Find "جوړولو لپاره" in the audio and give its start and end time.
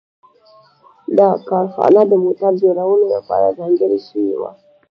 2.63-3.55